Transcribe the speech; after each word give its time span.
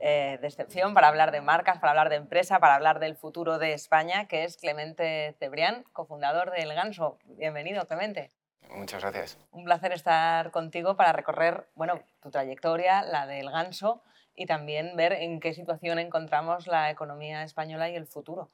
eh, 0.00 0.38
de 0.40 0.46
excepción 0.46 0.94
para 0.94 1.08
hablar 1.08 1.30
de 1.30 1.42
marcas, 1.42 1.78
para 1.78 1.90
hablar 1.90 2.08
de 2.08 2.16
empresa, 2.16 2.58
para 2.58 2.74
hablar 2.74 3.00
del 3.00 3.16
futuro 3.16 3.58
de 3.58 3.74
España, 3.74 4.26
que 4.28 4.44
es 4.44 4.56
Clemente 4.56 5.36
Cebrián, 5.38 5.84
cofundador 5.92 6.50
del 6.52 6.72
Ganso. 6.72 7.18
Bienvenido, 7.24 7.86
Clemente. 7.86 8.30
Muchas 8.70 9.02
gracias. 9.02 9.38
Un 9.50 9.64
placer 9.64 9.92
estar 9.92 10.50
contigo 10.52 10.96
para 10.96 11.12
recorrer 11.12 11.68
bueno, 11.74 12.00
tu 12.22 12.30
trayectoria, 12.30 13.02
la 13.02 13.26
del 13.26 13.50
Ganso, 13.50 14.02
y 14.34 14.46
también 14.46 14.96
ver 14.96 15.12
en 15.12 15.38
qué 15.38 15.52
situación 15.52 15.98
encontramos 15.98 16.66
la 16.66 16.90
economía 16.90 17.42
española 17.42 17.90
y 17.90 17.96
el 17.96 18.06
futuro 18.06 18.50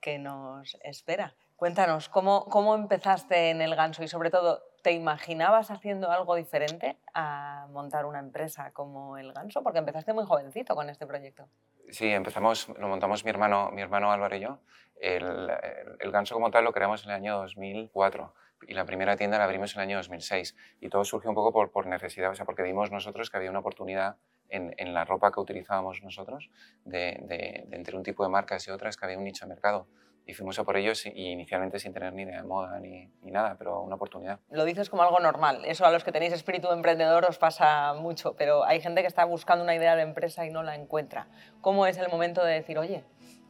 que 0.00 0.18
nos 0.18 0.76
espera. 0.82 1.34
Cuéntanos, 1.54 2.08
¿cómo, 2.08 2.46
cómo 2.46 2.74
empezaste 2.74 3.50
en 3.50 3.62
el 3.62 3.76
Ganso 3.76 4.02
y 4.02 4.08
sobre 4.08 4.30
todo, 4.30 4.64
¿te 4.88 4.94
imaginabas 4.94 5.70
haciendo 5.70 6.10
algo 6.10 6.34
diferente 6.34 6.96
a 7.12 7.66
montar 7.72 8.06
una 8.06 8.20
empresa 8.20 8.70
como 8.72 9.18
el 9.18 9.34
Ganso? 9.34 9.62
Porque 9.62 9.80
empezaste 9.80 10.14
muy 10.14 10.24
jovencito 10.24 10.74
con 10.74 10.88
este 10.88 11.06
proyecto. 11.06 11.46
Sí, 11.90 12.08
empezamos, 12.08 12.70
lo 12.70 12.88
montamos 12.88 13.22
mi 13.22 13.28
hermano, 13.28 13.70
mi 13.70 13.82
hermano 13.82 14.10
Álvaro 14.10 14.34
y 14.34 14.40
yo. 14.40 14.60
El, 14.98 15.52
Ganso 16.10 16.34
como 16.34 16.50
tal 16.50 16.64
lo 16.64 16.72
creamos 16.72 17.04
en 17.04 17.10
el 17.10 17.16
año 17.16 17.36
2004 17.36 18.32
y 18.66 18.72
la 18.72 18.86
primera 18.86 19.14
tienda 19.18 19.36
la 19.36 19.44
abrimos 19.44 19.74
en 19.74 19.82
el 19.82 19.88
año 19.88 19.96
2006 19.98 20.56
y 20.80 20.88
todo 20.88 21.04
surgió 21.04 21.28
un 21.28 21.36
poco 21.36 21.70
por, 21.70 21.86
necesidad, 21.86 22.30
o 22.30 22.34
sea, 22.34 22.46
porque 22.46 22.62
vimos 22.62 22.90
nosotros 22.90 23.28
que 23.28 23.36
había 23.36 23.50
una 23.50 23.58
oportunidad 23.58 24.16
en, 24.48 24.94
la 24.94 25.04
ropa 25.04 25.30
que 25.30 25.40
utilizábamos 25.40 26.02
nosotros, 26.02 26.48
de, 26.86 27.66
entre 27.72 27.94
un 27.94 28.02
tipo 28.02 28.24
de 28.24 28.30
marcas 28.30 28.66
y 28.66 28.70
otras, 28.70 28.96
que 28.96 29.04
había 29.04 29.18
un 29.18 29.24
nicho 29.24 29.44
de 29.44 29.50
mercado 29.50 29.86
y 30.28 30.34
fuimos 30.34 30.58
a 30.58 30.64
por 30.64 30.76
ellos 30.76 31.06
y 31.06 31.30
inicialmente 31.30 31.78
sin 31.78 31.94
tener 31.94 32.12
ni 32.12 32.22
idea 32.22 32.36
de 32.36 32.46
moda 32.46 32.78
ni, 32.80 33.10
ni, 33.22 33.30
nada, 33.30 33.56
pero 33.58 33.80
una 33.80 33.94
oportunidad. 33.94 34.38
Lo 34.50 34.66
dices 34.66 34.90
como 34.90 35.02
algo 35.02 35.18
normal, 35.20 35.64
eso 35.64 35.86
a 35.86 35.90
los 35.90 36.04
que 36.04 36.12
tenéis 36.12 36.34
espíritu 36.34 36.70
emprendedor 36.70 37.24
os 37.24 37.38
pasa 37.38 37.94
mucho, 37.94 38.36
pero 38.36 38.62
hay 38.64 38.82
gente 38.82 39.00
que 39.00 39.06
está 39.06 39.24
buscando 39.24 39.64
una 39.64 39.74
idea 39.74 39.96
de 39.96 40.02
empresa 40.02 40.44
y 40.44 40.50
no 40.50 40.62
la 40.62 40.76
encuentra. 40.76 41.28
¿Cómo 41.62 41.86
es 41.86 41.96
el 41.96 42.10
momento 42.10 42.44
de 42.44 42.52
decir, 42.52 42.78
oye, 42.78 43.04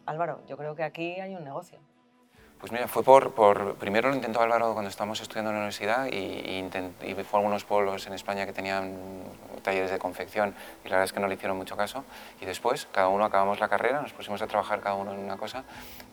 Álvaro, 0.06 0.46
yo 0.46 0.56
creo 0.56 0.76
que 0.76 0.84
aquí 0.84 1.18
hay 1.18 1.34
un 1.34 1.42
negocio? 1.42 1.80
Pues 2.60 2.72
mira, 2.72 2.88
fue 2.88 3.04
por, 3.04 3.34
por, 3.34 3.76
primero 3.76 4.08
lo 4.08 4.16
intentó 4.16 4.40
Álvaro 4.40 4.72
cuando 4.72 4.88
estábamos 4.90 5.20
estudiando 5.20 5.50
en 5.50 5.56
la 5.56 5.60
universidad 5.60 6.06
y, 6.06 6.16
y, 6.16 6.70
y 7.02 7.14
fue 7.14 7.38
a 7.38 7.40
algunos 7.40 7.64
pueblos 7.64 8.04
en 8.08 8.14
España 8.14 8.46
que 8.46 8.52
tenían 8.52 8.96
talleres 9.62 9.92
de 9.92 9.98
confección 10.00 10.56
y 10.84 10.88
la 10.88 10.96
verdad 10.96 11.04
es 11.04 11.12
que 11.12 11.20
no 11.20 11.28
le 11.28 11.34
hicieron 11.34 11.56
mucho 11.56 11.76
caso. 11.76 12.04
Y 12.40 12.46
después, 12.46 12.88
cada 12.90 13.06
uno 13.08 13.24
acabamos 13.24 13.60
la 13.60 13.68
carrera, 13.68 14.02
nos 14.02 14.12
pusimos 14.12 14.42
a 14.42 14.48
trabajar 14.48 14.80
cada 14.80 14.96
uno 14.96 15.12
en 15.12 15.20
una 15.20 15.36
cosa 15.36 15.62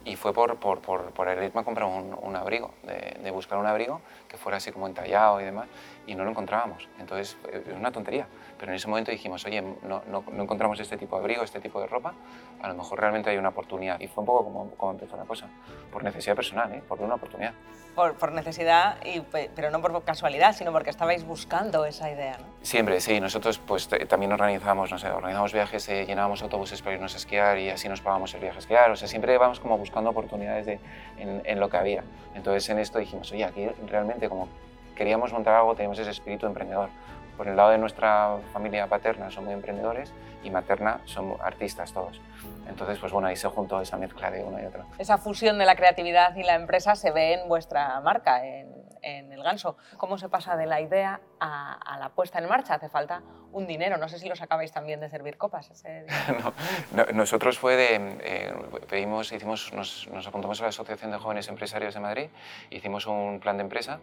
y 0.04 0.18
fue 0.18 0.34
por, 0.34 0.58
por, 0.58 0.82
por, 0.82 1.06
por 1.14 1.28
el 1.30 1.44
irme 1.44 1.62
a 1.62 1.64
comprar 1.64 1.88
un, 1.88 2.16
un 2.22 2.36
abrigo, 2.36 2.76
de, 2.84 3.18
de, 3.24 3.32
buscar 3.32 3.58
un 3.58 3.66
abrigo 3.66 4.02
que 4.28 4.38
fuera 4.38 4.58
así 4.58 4.72
como 4.72 4.86
entallado 4.86 5.42
y 5.42 5.46
demás 5.46 5.66
y 6.06 6.14
no 6.14 6.26
lo 6.26 6.30
encontrábamos. 6.30 6.88
Entonces, 7.00 7.38
es 7.52 7.76
una 7.76 7.92
tontería, 7.92 8.28
pero 8.58 8.72
en 8.72 8.78
ese 8.78 8.88
momento 8.88 9.12
dijimos, 9.12 9.46
oye, 9.46 9.62
no, 9.62 10.02
no, 10.08 10.24
no, 10.32 10.44
encontramos 10.44 10.80
este 10.80 10.98
tipo 10.98 11.16
de 11.18 11.22
abrigo, 11.22 11.44
este 11.44 11.60
tipo 11.60 11.80
de 11.82 11.88
ropa, 11.88 12.14
a 12.62 12.68
lo 12.68 12.76
mejor 12.76 13.00
realmente 13.00 13.30
hay 13.30 13.38
una 13.38 13.50
oportunidad. 13.50 14.00
Y 14.00 14.08
fue 14.08 14.22
un 14.22 14.26
poco 14.26 14.44
como, 14.46 14.70
como 14.72 14.92
empezó 14.94 15.18
la 15.18 15.26
cosa, 15.26 15.48
por 15.92 16.04
necesidad 16.04 16.36
personal, 16.36 16.74
¿eh? 16.74 16.82
por 16.88 17.02
una 17.02 17.16
oportunidad. 17.16 17.54
Por, 17.96 18.16
por, 18.16 18.34
necesidad, 18.34 18.98
y, 19.06 19.22
pero 19.56 19.72
no 19.72 19.82
por 19.82 20.04
casualidad, 20.04 20.54
sino 20.54 20.74
porque 20.74 20.90
estabais 20.90 21.26
buscando 21.26 21.86
esa 21.86 22.12
idea, 22.12 22.38
¿no? 22.38 22.46
Siempre, 22.62 23.00
sí. 23.00 23.22
Nosotros 23.22 23.58
pues 23.60 23.88
también 23.88 24.34
organizábamos, 24.34 24.92
no 24.92 24.98
sé, 24.98 25.08
organizábamos 25.08 25.54
viajes, 25.54 25.88
eh, 25.88 26.06
llenábamos 26.06 26.44
autobuses 26.44 26.82
para 26.82 26.96
irnos 26.96 27.14
a 27.14 27.18
esquiar 27.18 27.58
y 27.58 27.70
así 27.70 27.88
nos 27.88 28.02
pagábamos 28.02 28.34
el 28.34 28.42
viaje 28.42 28.58
a 28.58 28.60
esquiar. 28.60 28.92
O 28.92 28.96
sea, 28.98 29.08
siempre 29.08 29.34
íbamos 29.34 29.62
como 29.62 29.78
buscando 29.78 30.10
oportunidades 30.10 30.66
de, 30.66 30.80
en, 31.18 31.42
en 31.46 31.60
lo 31.60 31.70
que 31.70 31.78
había. 31.78 32.04
Entonces 32.34 32.68
en 32.70 32.80
esto 32.80 33.00
dijimos, 33.00 33.32
oye, 33.32 33.46
aquí 33.46 33.66
realmente 33.88 34.28
como 34.28 34.50
queríamos 34.96 35.32
montar 35.32 35.56
algo, 35.56 35.76
teníamos 35.76 36.00
ese 36.00 36.12
espíritu 36.12 36.48
emprendedor. 36.48 36.90
Por 37.38 37.48
el 37.48 37.56
lado 37.56 37.72
de 37.72 37.78
nuestra 37.78 38.38
familia 38.54 38.88
paterna 38.88 39.30
son 39.32 39.46
muy 39.46 39.54
emprendedores 39.54 40.14
y 40.44 40.50
materna 40.50 41.02
son 41.06 41.36
artistas 41.42 41.92
todos. 41.92 42.22
Entonces, 42.68 43.00
pues 43.00 43.12
bueno, 43.12 43.28
ahí 43.28 43.36
se 43.36 43.48
juntó 43.48 43.80
esa 43.82 43.98
mezcla 43.98 44.32
de 44.32 44.44
uno 44.44 44.62
y 44.62 44.66
otro. 44.66 44.86
Esa 44.98 45.18
fusión 45.18 45.58
de 45.58 45.66
la 45.66 45.76
creatividad 45.76 46.36
y 46.36 46.44
la 46.44 46.56
empresa 46.56 46.96
se 46.96 47.12
ve 47.12 47.34
en 47.34 47.48
vuestra 47.48 48.00
marca, 48.02 48.46
en, 48.46 48.86
en 49.02 49.32
el 49.32 49.44
ganso. 49.44 49.78
¿Cómo 49.98 50.18
se 50.18 50.30
pasa 50.30 50.58
de 50.58 50.66
la 50.66 50.82
idea 50.82 51.22
a, 51.40 51.74
a, 51.74 52.00
la 52.00 52.10
puesta 52.10 52.40
en 52.40 52.50
marcha? 52.50 52.74
Hace 52.74 52.90
falta 52.90 53.22
un 53.52 53.68
dinero. 53.68 53.98
No 53.98 54.10
sé 54.10 54.18
si 54.18 54.28
lo 54.28 54.36
sacabais 54.36 54.72
también 54.72 55.00
de 55.00 55.10
servir 55.10 55.38
copas. 55.38 55.70
Ese 55.70 56.06
no, 56.42 56.54
no, 56.92 57.12
nosotros 57.14 57.58
fue 57.60 57.76
de... 57.76 58.18
Eh, 58.24 58.54
pedimos, 58.90 59.32
hicimos, 59.32 59.72
nos, 59.74 60.08
nos, 60.10 60.28
apuntamos 60.28 60.60
a 60.60 60.64
la 60.64 60.70
Asociación 60.70 61.12
de 61.12 61.18
Jóvenes 61.18 61.48
Empresarios 61.48 61.94
de 61.94 62.00
Madrid, 62.00 62.30
hicimos 62.72 63.06
un 63.06 63.40
plan 63.40 63.58
de 63.58 63.64
empresa 63.64 64.00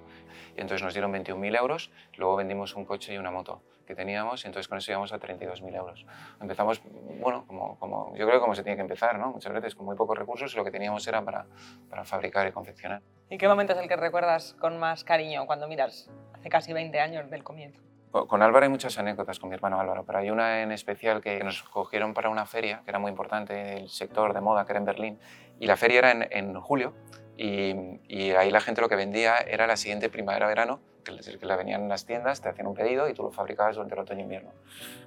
y 0.56 0.61
entonces 0.61 0.83
nos 0.83 0.94
dieron 0.94 1.12
21.000 1.12 1.59
euros, 1.59 1.91
luego 2.17 2.37
vendimos 2.37 2.75
un 2.77 2.84
coche 2.84 3.12
y 3.15 3.19
una 3.19 3.31
moto 3.31 3.61
que 3.84 3.94
teníamos 3.94 4.44
y 4.44 4.47
entonces 4.47 4.69
con 4.69 4.78
eso 4.78 4.91
íbamos 4.91 5.12
a 5.12 5.19
32.000 5.19 5.76
euros. 5.76 6.06
Empezamos, 6.41 6.82
bueno, 7.20 7.44
como, 7.47 7.78
como, 7.78 8.15
yo 8.16 8.26
creo 8.26 8.38
que 8.38 8.41
como 8.41 8.54
se 8.54 8.62
tiene 8.62 8.76
que 8.76 8.82
empezar, 8.82 9.19
¿no? 9.19 9.32
Muchas 9.32 9.53
veces 9.53 9.75
con 9.75 9.87
muy 9.87 9.97
pocos 9.97 10.16
recursos 10.16 10.53
y 10.54 10.56
lo 10.56 10.65
que 10.65 10.70
teníamos 10.70 11.06
era 11.06 11.25
para, 11.25 11.47
para 11.88 12.04
fabricar 12.04 12.47
y 12.47 12.53
confeccionar. 12.53 13.03
¿Y 13.28 13.38
qué 13.38 13.48
momento 13.48 13.72
es 13.72 13.78
el 13.78 13.88
que 13.88 13.97
recuerdas 13.97 14.54
con 14.60 14.78
más 14.78 15.04
cariño 15.04 15.47
cuando 15.47 15.69
miras 15.69 16.10
hace 16.32 16.48
casi 16.48 16.72
20 16.72 17.00
años 17.00 17.31
del 17.31 17.43
comienzo? 17.43 17.81
Con 18.12 18.43
Álvaro 18.43 18.65
hay 18.65 18.69
muchas 18.69 18.98
anécdotas 18.98 19.38
con 19.38 19.48
mi 19.48 19.54
hermano 19.54 19.81
Álvaro, 19.81 20.04
pero 20.04 20.19
hay 20.19 20.31
una 20.31 20.60
en 20.60 20.70
especial 20.70 21.22
que 21.22 21.43
nos 21.43 21.62
cogieron 21.62 22.12
para 22.12 22.28
una 22.28 22.44
feria 22.44 22.82
que 22.84 22.91
era 22.91 22.99
muy 22.99 23.10
importante 23.10 23.54
del 23.54 23.88
sector 23.88 24.34
de 24.34 24.43
moda, 24.43 24.66
que 24.66 24.72
era 24.72 24.81
en 24.81 24.84
Berlín, 24.84 25.19
y 25.59 25.66
la 25.66 25.78
feria 25.78 26.00
era 26.00 26.10
en, 26.10 26.28
en 26.31 26.60
julio, 26.60 26.93
y, 27.38 27.75
y, 28.09 28.32
ahí 28.32 28.50
la 28.50 28.60
gente 28.60 28.82
lo 28.82 28.91
que 28.91 28.97
vendía 28.97 29.38
era 29.38 29.66
la 29.66 29.78
siguiente 29.78 30.10
primavera-verano, 30.10 30.81
que, 31.05 31.39
que 31.39 31.47
la 31.47 31.57
venían 31.57 31.83
en 31.83 31.89
las 31.89 32.07
tiendas, 32.07 32.41
te 32.41 32.49
hacían 32.49 32.67
un 32.67 32.75
pedido 32.75 33.09
y 33.09 33.15
tú 33.15 33.23
lo 33.23 33.31
fabricabas 33.31 33.77
durante 33.77 33.95
el 33.95 34.01
otoño-invierno. 34.01 34.51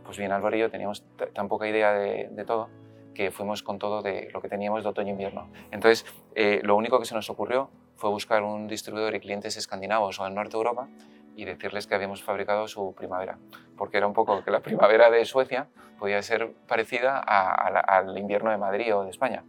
Pues 0.03 0.17
bien, 0.17 0.31
Álvaro 0.31 0.55
y 0.55 0.59
yo 0.59 0.69
teníamos 0.69 1.03
tan 1.33 1.47
poca 1.47 1.67
idea 1.67 1.93
de, 1.93 2.29
de 2.31 2.45
todo 2.45 2.69
que 3.13 3.31
fuimos 3.31 3.63
con 3.63 3.79
todo 3.79 4.01
de 4.01 4.29
lo 4.33 4.41
que 4.41 4.49
teníamos 4.49 4.83
de 4.83 4.89
otoño-invierno. 4.89 5.49
Entonces, 5.71 6.05
eh, 6.35 6.59
lo 6.63 6.75
único 6.75 6.99
que 6.99 7.05
se 7.05 7.15
nos 7.15 7.29
ocurrió 7.29 7.69
fue 7.95 8.09
buscar 8.09 8.43
un 8.43 8.67
distribuidor 8.67 9.15
y 9.15 9.21
clientes 9.21 9.55
escandinavos 9.55 10.19
o 10.19 10.25
del 10.25 10.35
norte 10.35 10.51
de 10.51 10.57
Europa 10.57 10.89
y 11.37 11.45
decirles 11.45 11.87
que 11.87 11.95
habíamos 11.95 12.23
fabricado 12.23 12.67
su 12.67 12.93
primavera, 12.93 13.37
porque 13.77 13.97
era 13.97 14.07
un 14.07 14.13
poco 14.13 14.43
que 14.43 14.51
la 14.51 14.59
primavera 14.59 15.09
de 15.09 15.23
Suecia 15.25 15.67
podía 15.97 16.21
ser 16.21 16.53
parecida 16.67 17.17
a, 17.17 17.53
a 17.53 17.71
la, 17.71 17.79
al 17.79 18.17
invierno 18.17 18.51
de 18.51 18.57
Madrid 18.57 18.93
o 18.95 19.03
de 19.03 19.09
España. 19.09 19.43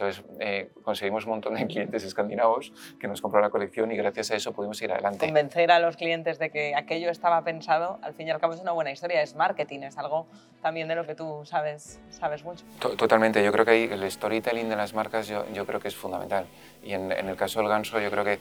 Entonces 0.00 0.24
eh, 0.38 0.70
conseguimos 0.82 1.26
un 1.26 1.32
montón 1.32 1.54
de 1.56 1.66
clientes 1.66 2.02
escandinavos 2.04 2.72
que 2.98 3.06
nos 3.06 3.20
compraron 3.20 3.46
la 3.46 3.50
colección 3.50 3.92
y 3.92 3.96
gracias 3.96 4.30
a 4.30 4.36
eso 4.36 4.52
pudimos 4.52 4.80
ir 4.80 4.90
adelante. 4.90 5.26
Convencer 5.26 5.70
a 5.70 5.78
los 5.78 5.98
clientes 5.98 6.38
de 6.38 6.48
que 6.48 6.74
aquello 6.74 7.10
estaba 7.10 7.44
pensado, 7.44 7.98
al 8.00 8.14
fin 8.14 8.26
y 8.26 8.30
al 8.30 8.40
cabo 8.40 8.54
es 8.54 8.60
una 8.60 8.72
buena 8.72 8.92
historia, 8.92 9.20
es 9.20 9.34
marketing, 9.34 9.80
es 9.80 9.98
algo 9.98 10.26
también 10.62 10.88
de 10.88 10.94
lo 10.94 11.06
que 11.06 11.14
tú 11.14 11.42
sabes, 11.44 12.00
sabes 12.08 12.42
mucho. 12.44 12.64
Totalmente, 12.96 13.44
yo 13.44 13.52
creo 13.52 13.66
que 13.66 13.72
ahí 13.72 13.88
el 13.92 14.10
storytelling 14.10 14.70
de 14.70 14.76
las 14.76 14.94
marcas 14.94 15.28
yo, 15.28 15.44
yo 15.52 15.66
creo 15.66 15.80
que 15.80 15.88
es 15.88 15.96
fundamental. 15.96 16.46
Y 16.82 16.94
en, 16.94 17.12
en 17.12 17.28
el 17.28 17.36
caso 17.36 17.60
del 17.60 17.68
ganso 17.68 18.00
yo 18.00 18.10
creo 18.10 18.24
que, 18.24 18.38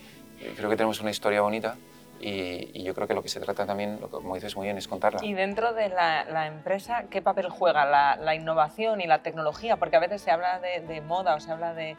creo 0.56 0.70
que 0.70 0.78
tenemos 0.78 1.02
una 1.02 1.12
historia 1.12 1.42
bonita 1.42 1.76
y, 2.20 2.72
y, 2.74 2.84
yo 2.84 2.94
creo 2.94 3.08
que 3.08 3.14
lo 3.14 3.24
que 3.24 3.30
se 3.30 3.40
trata 3.40 3.66
también, 3.66 3.98
como 3.98 4.36
dices 4.36 4.56
muy 4.56 4.66
bien, 4.66 4.78
es 4.78 4.88
contarla. 4.88 5.24
Y 5.24 5.34
dentro 5.34 5.74
de 5.74 5.90
la, 5.90 6.26
la 6.26 6.48
empresa, 6.48 7.06
¿qué 7.10 7.22
papel 7.22 7.50
juega 7.50 7.86
la, 7.86 8.16
la, 8.18 8.36
innovación 8.36 9.02
y 9.02 9.08
la 9.08 9.24
tecnología? 9.24 9.78
Porque 9.78 9.96
a 9.96 10.00
veces 10.00 10.22
se 10.22 10.32
habla 10.32 10.60
de, 10.60 10.82
de 10.82 11.02
moda 11.02 11.36
o 11.36 11.40
se 11.40 11.52
habla 11.52 11.74
de, 11.74 11.96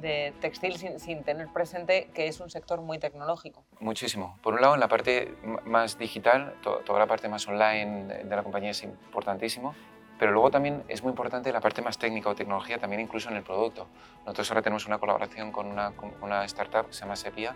de 0.00 0.32
textil 0.40 0.76
sin, 0.76 1.00
sin, 1.00 1.24
tener 1.24 1.48
presente 1.48 2.08
que 2.14 2.28
es 2.28 2.40
un 2.40 2.50
sector 2.50 2.80
muy 2.80 2.98
tecnológico. 2.98 3.64
Muchísimo. 3.80 4.38
Por 4.42 4.54
un 4.54 4.60
lado, 4.60 4.74
en 4.74 4.80
la 4.80 4.88
parte 4.88 5.34
más 5.64 5.98
digital, 5.98 6.54
to, 6.62 6.82
toda 6.84 6.98
la 6.98 7.06
parte 7.06 7.28
más 7.28 7.46
online 7.48 8.22
de 8.24 8.36
la 8.36 8.42
compañía 8.42 8.70
es 8.70 8.82
importantísimo. 8.82 9.74
Pero 10.18 10.32
luego 10.32 10.50
también 10.50 10.82
es 10.88 11.02
muy 11.02 11.10
importante 11.10 11.52
la 11.52 11.60
parte 11.60 11.82
más 11.82 11.98
técnica 11.98 12.30
o 12.30 12.34
tecnología, 12.34 12.78
también 12.78 13.00
incluso 13.00 13.28
en 13.28 13.36
el 13.36 13.42
producto. 13.42 13.86
Nosotros 14.20 14.50
ahora 14.50 14.62
tenemos 14.62 14.86
una 14.86 14.98
colaboración 14.98 15.52
con 15.52 15.66
una, 15.68 16.44
startup 16.44 16.86
que 16.86 16.94
se 16.94 17.00
llama 17.00 17.16
Sepia, 17.16 17.54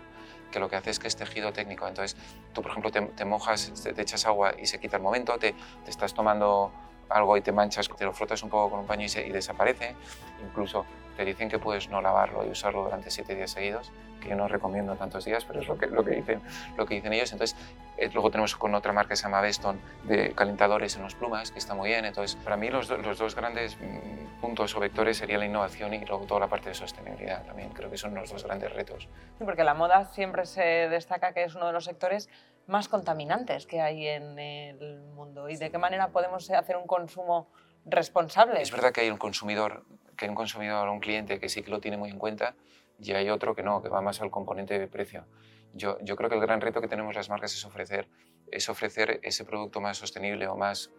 que 0.51 0.59
lo 0.59 0.69
que 0.69 0.75
hace 0.75 0.91
es 0.91 0.99
que 0.99 1.07
es 1.07 1.15
tejido 1.15 1.51
técnico. 1.53 1.87
Entonces, 1.87 2.15
tú, 2.53 2.61
por 2.61 2.71
ejemplo, 2.71 2.91
te, 2.91 3.01
te 3.01 3.25
mojas, 3.25 3.71
te, 3.83 3.93
te, 3.93 4.01
echas 4.01 4.25
agua 4.25 4.53
y 4.59 4.67
se 4.67 4.79
quita 4.79 4.97
el 4.97 5.03
momento, 5.03 5.37
te, 5.39 5.53
te, 5.83 5.89
estás 5.89 6.13
tomando 6.13 6.71
algo 7.11 7.37
y 7.37 7.41
te 7.41 7.51
manchas, 7.51 7.89
te 7.89 8.05
lo 8.05 8.13
frotas 8.13 8.43
un 8.43 8.49
poco 8.49 8.71
con 8.71 8.79
un 8.81 8.87
paño 8.87 9.05
y, 9.05 9.29
desaparece. 9.29 9.95
Incluso 10.43 10.85
te 11.17 11.25
dicen 11.25 11.49
que 11.49 11.59
puedes 11.59 11.89
no 11.89 12.01
lavarlo 12.01 12.45
y 12.45 12.49
usarlo 12.49 12.83
durante 12.83 13.11
siete 13.11 13.35
días 13.35 13.51
seguidos 13.51 13.91
que 14.21 14.29
yo 14.29 14.35
no 14.35 14.47
recomiendo 14.47 14.95
tantos 14.95 15.25
días, 15.25 15.43
pero 15.43 15.59
es 15.59 15.67
lo 15.67 15.77
que, 15.77 15.87
lo 15.87 16.05
que, 16.05 16.11
dicen, 16.11 16.41
lo 16.77 16.85
que 16.85 16.95
dicen 16.95 17.11
ellos. 17.11 17.31
Entonces, 17.33 17.57
eh, 17.97 18.09
luego 18.13 18.31
tenemos 18.31 18.55
con 18.55 18.73
otra 18.73 18.93
marca 18.93 19.09
que 19.09 19.15
se 19.17 19.23
llama 19.23 19.41
Beston 19.41 19.81
de 20.03 20.31
calentadores 20.33 20.95
en 20.95 21.03
los 21.03 21.15
plumas, 21.15 21.51
que 21.51 21.59
está 21.59 21.73
muy 21.73 21.89
bien. 21.89 22.05
Entonces, 22.05 22.37
para 22.41 22.55
mí 22.55 22.69
los, 22.69 22.89
los 22.89 23.17
dos 23.17 23.35
grandes 23.35 23.77
mm, 23.77 24.39
puntos 24.39 24.75
o 24.75 24.79
vectores 24.79 25.17
serían 25.17 25.41
la 25.41 25.47
innovación 25.47 25.93
y 25.93 26.05
luego 26.05 26.25
toda 26.25 26.39
la 26.39 26.47
parte 26.47 26.69
de 26.69 26.75
sostenibilidad 26.75 27.43
también. 27.43 27.69
Creo 27.69 27.89
que 27.89 27.97
son 27.97 28.15
los 28.15 28.31
dos 28.31 28.43
grandes 28.43 28.71
retos. 28.73 29.09
Sí, 29.37 29.43
porque 29.43 29.63
la 29.63 29.73
moda 29.73 30.05
siempre 30.05 30.45
se 30.45 30.61
destaca 30.61 31.33
que 31.33 31.43
es 31.43 31.55
uno 31.55 31.67
de 31.67 31.73
los 31.73 31.85
sectores 31.85 32.29
más 32.67 32.87
contaminantes 32.87 33.65
que 33.65 33.81
hay 33.81 34.07
en 34.07 34.39
el 34.39 35.01
mundo. 35.13 35.49
¿Y 35.49 35.57
de 35.57 35.71
qué 35.71 35.77
manera 35.77 36.09
podemos 36.09 36.49
hacer 36.51 36.77
un 36.77 36.87
consumo 36.87 37.49
responsable? 37.85 38.61
Es 38.61 38.71
verdad 38.71 38.91
que 38.91 39.01
hay 39.01 39.09
un 39.09 39.17
consumidor, 39.17 39.85
que 40.17 40.25
hay 40.25 40.29
un 40.29 40.35
consumidor, 40.35 40.87
un 40.89 40.99
cliente 40.99 41.39
que 41.39 41.49
sí 41.49 41.63
que 41.63 41.71
lo 41.71 41.79
tiene 41.79 41.97
muy 41.97 42.09
en 42.09 42.19
cuenta 42.19 42.55
y 42.99 43.11
hay 43.13 43.29
otro 43.29 43.55
que 43.55 43.63
no, 43.63 43.81
que 43.81 43.89
va 43.89 44.01
más 44.01 44.21
al 44.21 44.31
componente 44.31 44.77
de 44.77 44.87
precio. 44.87 45.25
Yo, 45.73 45.97
yo 46.01 46.15
creo 46.15 46.29
que 46.29 46.35
el 46.35 46.41
gran 46.41 46.61
reto 46.61 46.81
que 46.81 46.87
tenemos 46.87 47.15
las 47.15 47.29
marcas 47.29 47.53
es 47.53 47.65
ofrecer, 47.65 48.07
es 48.51 48.69
ofrecer 48.69 49.19
ese 49.23 49.45
producto 49.45 49.81
más 49.81 49.97
sostenible 49.97 50.47
o 50.47 50.55
más 50.55 50.91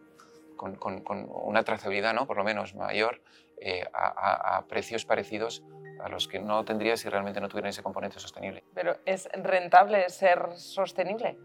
con, 0.56 0.76
con, 0.76 1.02
con 1.02 1.28
una 1.28 1.62
trazabilidad, 1.62 2.14
¿no? 2.14 2.26
por 2.26 2.36
lo 2.36 2.44
menos 2.44 2.74
mayor, 2.74 3.22
eh, 3.60 3.84
a, 3.92 4.56
a, 4.56 4.66
precios 4.66 5.04
parecidos 5.04 5.62
a 6.00 6.08
los 6.08 6.26
que 6.26 6.40
no 6.40 6.64
tendría 6.64 6.96
si 6.96 7.08
realmente 7.08 7.40
no 7.40 7.48
tuvieran 7.48 7.70
ese 7.70 7.82
componente 7.82 8.18
sostenible. 8.18 8.64
Pero 8.74 8.96
¿es 9.04 9.28
rentable 9.32 10.08
ser 10.08 10.48
sostenible? 10.56 11.38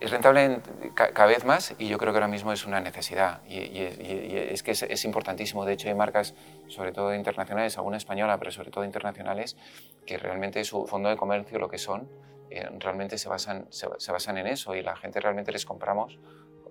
Es 0.00 0.10
rentable 0.10 0.60
cada 0.94 1.26
vez 1.26 1.44
más 1.44 1.74
y 1.78 1.88
yo 1.88 1.96
creo 1.96 2.12
que 2.12 2.18
ahora 2.18 2.28
mismo 2.28 2.52
es 2.52 2.66
una 2.66 2.80
necesidad 2.80 3.40
y, 3.48 3.56
y, 3.56 3.78
y 3.78 4.36
es 4.50 4.62
que 4.62 4.72
es, 4.72 4.82
es, 4.82 5.04
importantísimo. 5.06 5.64
De 5.64 5.72
hecho, 5.72 5.88
hay 5.88 5.94
marcas, 5.94 6.34
sobre 6.68 6.92
todo 6.92 7.14
internacionales, 7.14 7.78
alguna 7.78 7.96
española, 7.96 8.38
pero 8.38 8.50
sobre 8.50 8.70
todo 8.70 8.84
internacionales, 8.84 9.56
que 10.04 10.18
realmente 10.18 10.62
su 10.64 10.86
fondo 10.86 11.08
de 11.08 11.16
comercio, 11.16 11.58
lo 11.58 11.68
que 11.68 11.78
son, 11.78 12.10
eh, 12.50 12.68
realmente 12.78 13.16
se 13.16 13.28
basan, 13.28 13.66
se, 13.70 13.88
se 13.98 14.12
basan 14.12 14.36
en 14.36 14.46
eso 14.48 14.74
y 14.74 14.82
la 14.82 14.96
gente 14.96 15.18
realmente 15.18 15.50
les 15.50 15.64
compramos 15.64 16.18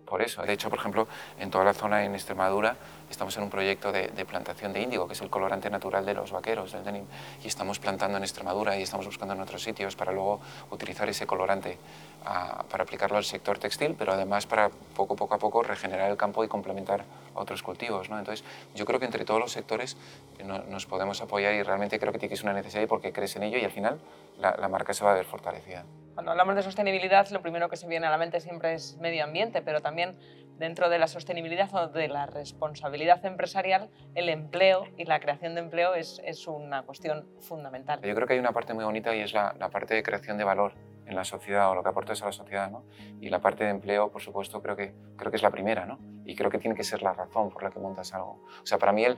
por 0.05 0.21
eso. 0.21 0.43
De 0.43 0.53
hecho, 0.53 0.69
por 0.69 0.79
ejemplo, 0.79 1.07
en 1.39 1.49
toda 1.51 1.63
la 1.63 1.73
zona 1.73 2.03
en 2.03 2.13
Extremadura 2.13 2.75
estamos 3.09 3.35
en 3.37 3.43
un 3.43 3.49
proyecto 3.49 3.91
de, 3.91 4.09
plantación 4.25 4.73
de 4.73 4.81
índigo, 4.81 5.07
que 5.07 5.13
es 5.13 5.21
el 5.21 5.29
colorante 5.29 5.69
natural 5.69 6.05
de 6.05 6.13
los 6.13 6.31
vaqueros, 6.31 6.71
del 6.71 6.83
denim, 6.83 7.05
y 7.43 7.47
estamos 7.47 7.79
plantando 7.79 8.17
en 8.17 8.23
Extremadura 8.23 8.77
y 8.77 8.83
estamos 8.83 9.05
buscando 9.05 9.33
en 9.33 9.41
otros 9.41 9.61
sitios 9.61 9.95
para 9.95 10.11
luego 10.11 10.39
utilizar 10.71 11.07
ese 11.09 11.27
colorante 11.27 11.77
a, 12.25 12.63
para 12.63 12.83
aplicarlo 12.83 13.17
al 13.17 13.23
sector 13.23 13.57
textil, 13.57 13.95
pero 13.97 14.13
además 14.13 14.45
para 14.45 14.69
poco, 14.69 15.33
a 15.33 15.37
poco 15.37 15.63
regenerar 15.63 16.09
el 16.09 16.17
campo 16.17 16.43
y 16.43 16.47
complementar 16.47 17.05
otros 17.33 17.61
cultivos. 17.63 18.09
¿no? 18.09 18.17
Entonces, 18.17 18.45
yo 18.73 18.85
creo 18.85 18.99
que 18.99 19.05
entre 19.05 19.25
todos 19.25 19.39
los 19.39 19.51
sectores 19.51 19.97
no, 20.43 20.59
nos 20.63 20.85
podemos 20.85 21.21
apoyar 21.21 21.53
y 21.53 21.63
realmente 21.63 21.99
creo 21.99 22.11
que 22.11 22.25
que 22.25 22.35
ser 22.35 22.45
una 22.45 22.53
necesidad 22.53 22.87
porque 22.87 23.13
crees 23.13 23.35
en 23.35 23.43
ello 23.43 23.59
y 23.59 23.65
al 23.65 23.71
final 23.71 23.99
la 24.39 24.67
marca 24.67 24.93
se 24.93 25.05
va 25.05 25.11
a 25.11 25.13
ver 25.13 25.25
fortalecida. 25.25 25.85
Cuando 26.15 26.31
hablamos 26.31 26.55
de 26.55 26.63
sostenibilidad, 26.63 27.27
lo 27.31 27.41
primero 27.41 27.67
que 27.67 27.75
se 27.75 27.87
viene 27.87 28.07
a 28.07 28.09
la 28.09 28.17
mente 28.17 28.39
siempre 28.39 28.73
es 28.73 28.97
medio 28.99 29.25
ambiente, 29.25 29.61
pero 29.61 29.81
también 29.81 30.17
dentro 30.57 30.87
de 30.87 30.97
la 30.97 31.09
sostenibilidad 31.09 31.69
o 31.75 31.89
de 31.89 32.07
la 32.07 32.25
responsabilidad 32.25 33.25
empresarial, 33.25 33.89
el 34.15 34.29
empleo 34.29 34.87
y 34.95 35.03
la 35.03 35.19
creación 35.19 35.55
de 35.55 35.59
empleo 35.59 35.93
es, 35.93 36.21
es 36.23 36.47
una 36.47 36.83
cuestión 36.83 37.27
fundamental. 37.41 37.99
Yo 38.01 38.15
creo 38.15 38.27
que 38.27 38.33
hay 38.33 38.39
una 38.39 38.53
parte 38.53 38.73
muy 38.73 38.85
bonita 38.85 39.13
y 39.13 39.19
es 39.19 39.33
la, 39.33 39.53
la 39.59 39.69
parte 39.69 39.93
de 39.93 40.03
creación 40.03 40.37
de 40.37 40.45
valor 40.45 40.75
en 41.05 41.15
la 41.15 41.25
sociedad 41.25 41.69
o 41.69 41.75
lo 41.75 41.83
que 41.83 41.89
aportas 41.89 42.21
a 42.21 42.27
la 42.27 42.31
sociedad. 42.31 42.71
¿no? 42.71 42.85
Y 43.19 43.27
la 43.27 43.41
parte 43.41 43.65
de 43.65 43.71
empleo, 43.71 44.09
por 44.09 44.21
supuesto, 44.21 44.61
creo 44.61 44.77
que, 44.77 44.93
creo 45.17 45.31
que 45.31 45.35
es 45.35 45.43
la 45.43 45.51
primera. 45.51 45.85
¿no? 45.85 45.99
Y 46.23 46.37
creo 46.37 46.49
que 46.49 46.59
tiene 46.59 46.77
que 46.77 46.85
ser 46.85 47.01
la 47.01 47.11
razón 47.11 47.49
por 47.49 47.61
la 47.61 47.71
que 47.71 47.79
montas 47.79 48.13
algo. 48.13 48.41
O 48.63 48.65
sea, 48.65 48.77
para 48.77 48.93
mí 48.93 49.03
el, 49.03 49.17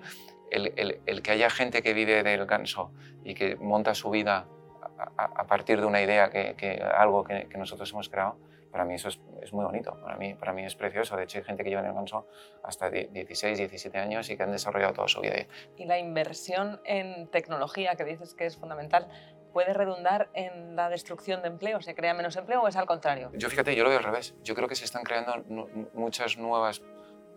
el, 0.50 0.74
el, 0.76 1.02
el 1.06 1.22
que 1.22 1.30
haya 1.30 1.52
gente 1.52 1.84
que 1.84 1.94
vive 1.94 2.24
del 2.24 2.48
ganso 2.48 2.92
y 3.24 3.36
que 3.36 3.56
monta 3.56 3.94
su 3.94 4.10
vida 4.10 4.48
a, 4.98 5.24
a 5.24 5.48
partir 5.48 5.80
de 5.80 5.86
una 5.86 6.02
idea, 6.02 6.30
que, 6.30 6.56
que 6.56 6.82
algo 6.82 7.24
que, 7.24 7.48
que, 7.48 7.58
nosotros 7.58 7.92
hemos 7.92 8.10
creado, 8.10 8.38
para 8.72 8.86
mí 8.86 8.96
eso 8.96 9.10
es, 9.10 9.20
es, 9.42 9.54
muy 9.54 9.66
bonito, 9.66 10.00
para 10.02 10.18
mí, 10.18 10.34
para 10.36 10.54
mí 10.54 10.66
es 10.66 10.76
precioso. 10.76 11.16
De 11.16 11.24
hecho, 11.24 11.40
hay 11.40 11.44
gente 11.44 11.64
que 11.64 11.70
lleva 11.70 11.82
en 11.82 11.88
el 11.88 11.94
ganso 11.94 12.28
hasta 12.64 12.90
16, 12.90 13.58
17 13.58 13.98
años 13.98 14.30
y 14.30 14.38
que 14.38 14.44
han 14.44 14.52
desarrollado 14.52 14.94
toda 14.94 15.08
su 15.08 15.22
vida. 15.22 15.48
Y 15.76 15.86
la 15.86 15.98
inversión 15.98 16.82
en 16.86 17.28
tecnología, 17.28 17.96
que 17.96 18.04
dices 18.04 18.34
que 18.34 18.46
es 18.46 18.58
fundamental, 18.58 19.08
¿puede 19.54 19.74
redundar 19.74 20.30
en 20.34 20.76
la 20.76 20.90
destrucción 20.90 21.42
de 21.42 21.48
empleo? 21.48 21.82
¿Se 21.82 21.96
crea 21.96 22.14
menos 22.14 22.36
empleo 22.36 22.62
o 22.62 22.68
es 22.68 22.76
al 22.76 22.86
contrario? 22.86 23.32
Yo 23.34 23.50
fíjate, 23.50 23.76
yo 23.76 23.84
lo 23.84 23.90
veo 23.90 24.00
al 24.00 24.04
revés. 24.06 24.36
Yo 24.44 24.54
creo 24.54 24.68
que 24.68 24.76
se 24.76 24.86
están 24.86 25.04
creando 25.04 25.44
muchas 25.94 26.38
nuevas 26.38 26.82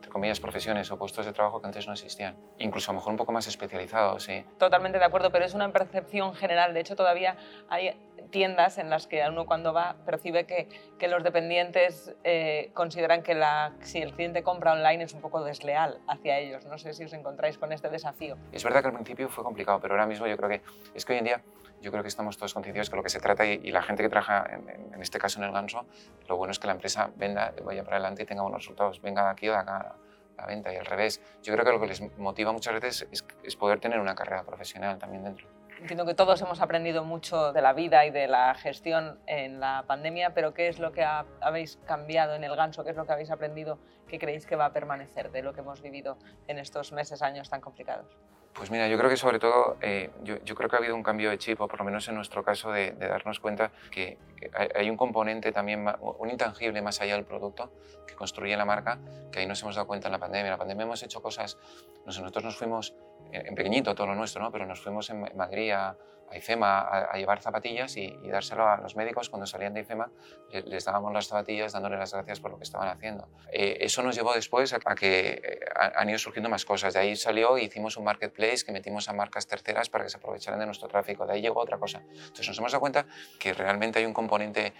entre 0.00 0.10
comillas, 0.10 0.40
profesiones 0.40 0.90
o 0.90 0.96
puestos 0.96 1.26
de 1.26 1.32
trabajo 1.34 1.60
que 1.60 1.66
antes 1.66 1.86
no 1.86 1.92
existían. 1.92 2.34
Incluso 2.58 2.90
a 2.90 2.94
lo 2.94 3.00
mejor 3.00 3.12
un 3.12 3.18
poco 3.18 3.32
más 3.32 3.46
especializados, 3.46 4.24
sí. 4.24 4.46
Totalmente 4.58 4.98
de 4.98 5.04
acuerdo, 5.04 5.30
pero 5.30 5.44
es 5.44 5.52
una 5.52 5.70
percepción 5.70 6.34
general. 6.34 6.72
De 6.72 6.80
hecho, 6.80 6.96
todavía 6.96 7.36
hay 7.68 7.94
tiendas 8.30 8.78
en 8.78 8.88
las 8.88 9.06
que 9.06 9.22
uno 9.28 9.44
cuando 9.44 9.74
va 9.74 9.96
percibe 10.06 10.46
que, 10.46 10.68
que 10.98 11.06
los 11.08 11.22
dependientes 11.22 12.14
eh, 12.24 12.70
consideran 12.72 13.22
que 13.22 13.34
la, 13.34 13.74
si 13.82 13.98
el 13.98 14.14
cliente 14.14 14.42
compra 14.42 14.72
online 14.72 15.04
es 15.04 15.12
un 15.12 15.20
poco 15.20 15.44
desleal 15.44 16.00
hacia 16.08 16.38
ellos. 16.38 16.64
No 16.64 16.78
sé 16.78 16.94
si 16.94 17.04
os 17.04 17.12
encontráis 17.12 17.58
con 17.58 17.70
este 17.70 17.90
desafío. 17.90 18.38
Es 18.52 18.64
verdad 18.64 18.80
que 18.80 18.88
al 18.88 18.94
principio 18.94 19.28
fue 19.28 19.44
complicado, 19.44 19.80
pero 19.80 19.92
ahora 19.92 20.06
mismo 20.06 20.26
yo 20.26 20.36
creo 20.38 20.48
que 20.48 20.62
es 20.94 21.04
que 21.04 21.12
hoy 21.12 21.18
en 21.18 21.24
día 21.26 21.42
yo 21.80 21.90
creo 21.90 22.02
que 22.02 22.08
estamos 22.08 22.36
todos 22.36 22.54
concienciados 22.54 22.90
que 22.90 22.96
lo 22.96 23.02
que 23.02 23.08
se 23.08 23.20
trata 23.20 23.46
y, 23.46 23.60
y 23.62 23.70
la 23.70 23.82
gente 23.82 24.02
que 24.02 24.08
trabaja, 24.08 24.46
en, 24.50 24.94
en, 24.94 25.02
este 25.02 25.18
caso 25.18 25.38
en 25.40 25.46
el 25.46 25.52
ganso, 25.52 25.86
lo 26.28 26.36
bueno 26.36 26.52
es 26.52 26.58
que 26.58 26.66
la 26.66 26.74
empresa 26.74 27.10
venda, 27.16 27.54
vaya 27.64 27.84
para 27.84 27.96
adelante 27.96 28.22
y 28.22 28.26
tenga 28.26 28.42
buenos 28.42 28.62
resultados. 28.62 29.00
Venga 29.00 29.24
de 29.24 29.30
aquí 29.30 29.48
o 29.48 29.52
de 29.52 29.58
acá 29.58 29.96
la 30.36 30.46
venta 30.46 30.72
y 30.72 30.76
al 30.76 30.86
revés. 30.86 31.20
Yo 31.42 31.52
creo 31.52 31.64
que 31.64 31.72
lo 31.72 31.80
que 31.80 31.86
les 31.86 32.18
motiva 32.18 32.52
muchas 32.52 32.74
veces 32.74 33.08
es, 33.10 33.24
es 33.42 33.56
poder 33.56 33.80
tener 33.80 34.00
una 34.00 34.14
carrera 34.14 34.42
profesional 34.44 34.98
también 34.98 35.24
dentro. 35.24 35.46
Entiendo 35.80 36.04
que 36.04 36.12
todos 36.12 36.42
hemos 36.42 36.60
aprendido 36.60 37.04
mucho 37.04 37.54
de 37.54 37.62
la 37.62 37.72
vida 37.72 38.04
y 38.04 38.10
de 38.10 38.28
la 38.28 38.54
gestión 38.54 39.18
en 39.26 39.60
la 39.60 39.84
pandemia, 39.86 40.34
pero 40.34 40.52
¿qué 40.52 40.68
es 40.68 40.78
lo 40.78 40.92
que 40.92 41.02
ha, 41.02 41.24
habéis 41.40 41.78
cambiado 41.86 42.34
en 42.34 42.44
el 42.44 42.54
ganso? 42.54 42.84
¿Qué 42.84 42.90
es 42.90 42.96
lo 42.96 43.06
que 43.06 43.12
habéis 43.12 43.30
aprendido 43.30 43.78
que 44.06 44.18
creéis 44.18 44.44
que 44.44 44.56
va 44.56 44.66
a 44.66 44.72
permanecer 44.74 45.30
de 45.30 45.42
lo 45.42 45.54
que 45.54 45.60
hemos 45.60 45.80
vivido 45.80 46.18
en 46.48 46.58
estos 46.58 46.92
meses, 46.92 47.22
años 47.22 47.48
tan 47.48 47.62
complicados? 47.62 48.14
Pues 48.54 48.70
mira, 48.70 48.88
yo 48.88 48.98
creo 48.98 49.08
que 49.08 49.16
sobre 49.16 49.38
todo, 49.38 49.76
eh, 49.80 50.10
yo, 50.22 50.54
creo 50.54 50.68
que 50.68 50.76
ha 50.76 50.78
habido 50.80 50.94
un 50.94 51.02
cambio 51.02 51.30
de 51.30 51.38
chip, 51.38 51.60
o 51.60 51.68
por 51.68 51.78
lo 51.78 51.84
menos 51.84 52.06
en 52.08 52.16
nuestro 52.16 52.42
caso, 52.42 52.72
de, 52.72 52.92
de 52.92 53.08
darnos 53.08 53.38
cuenta 53.38 53.70
que, 53.90 54.18
que 54.36 54.50
hay, 54.52 54.68
hay, 54.74 54.90
un 54.90 54.96
componente 54.96 55.52
también, 55.52 55.86
un 56.00 56.30
intangible 56.30 56.82
más 56.82 57.00
allá 57.00 57.14
del 57.14 57.24
producto 57.24 57.72
que 58.06 58.14
construye 58.14 58.56
la 58.56 58.64
marca, 58.64 58.98
que 59.30 59.40
ahí 59.40 59.46
nos 59.46 59.62
hemos 59.62 59.76
dado 59.76 59.86
cuenta 59.86 60.08
en 60.08 60.12
la 60.12 60.18
pandemia. 60.18 60.46
En 60.46 60.50
la 60.50 60.58
pandemia 60.58 60.84
hemos 60.84 61.02
hecho 61.02 61.22
cosas, 61.22 61.58
nosotros 62.04 62.44
nos 62.44 62.56
fuimos 62.56 62.94
en, 63.32 63.54
pequeñito 63.54 63.94
todo 63.94 64.08
lo 64.08 64.14
nuestro, 64.14 64.42
¿no? 64.42 64.50
pero 64.50 64.66
nos 64.66 64.80
fuimos 64.80 65.08
en, 65.10 65.20
Madrid 65.36 65.70
a, 65.70 65.96
a 66.30 66.36
IFEMA 66.36 66.80
a, 66.80 67.16
llevar 67.16 67.40
zapatillas 67.40 67.96
y, 67.96 68.16
dárselo 68.28 68.66
a 68.68 68.76
los 68.76 68.94
médicos 68.96 69.28
cuando 69.28 69.46
salían 69.46 69.74
de 69.74 69.80
IFEMA, 69.80 70.10
les, 70.50 70.64
les 70.64 70.84
dábamos 70.84 71.12
las 71.12 71.26
zapatillas 71.26 71.72
dándoles 71.72 71.98
las 71.98 72.12
gracias 72.12 72.40
por 72.40 72.52
lo 72.52 72.58
que 72.58 72.64
estaban 72.64 72.88
haciendo. 72.88 73.28
Eh, 73.52 73.78
eso 73.80 74.02
nos 74.02 74.14
llevó 74.14 74.32
después 74.32 74.72
a, 74.72 74.78
a 74.84 74.94
que 74.94 75.40
eh, 75.42 75.60
han 75.74 76.08
ido 76.08 76.18
surgiendo 76.18 76.48
más 76.48 76.64
cosas. 76.64 76.94
De 76.94 77.00
ahí 77.00 77.16
salió, 77.16 77.58
hicimos 77.58 77.96
un 77.96 78.04
marketplace 78.04 78.64
que 78.64 78.72
metimos 78.72 79.08
a 79.08 79.12
marcas 79.12 79.46
terceras 79.46 79.90
para 79.90 80.04
que 80.04 80.10
se 80.10 80.18
aprovecharan 80.18 80.60
de 80.60 80.66
nuestro 80.66 80.88
tráfico. 80.88 81.26
De 81.26 81.34
ahí 81.34 81.42
llegó 81.42 81.60
otra 81.60 81.78
cosa. 81.78 82.02
Entonces 82.08 82.46
nos 82.46 82.58
hemos 82.58 82.72
dado 82.72 82.80
cuenta 82.80 83.06
que 83.38 83.52
realmente 83.52 83.98
hay 83.98 84.06
un 84.06 84.14
componente 84.14 84.72